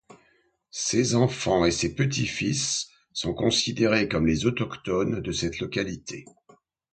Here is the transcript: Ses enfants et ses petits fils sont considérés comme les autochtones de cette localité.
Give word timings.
Ses 0.71 1.13
enfants 1.13 1.63
et 1.63 1.69
ses 1.69 1.93
petits 1.93 2.25
fils 2.25 2.89
sont 3.13 3.35
considérés 3.35 4.07
comme 4.07 4.25
les 4.25 4.47
autochtones 4.47 5.21
de 5.21 5.31
cette 5.31 5.59
localité. 5.59 6.25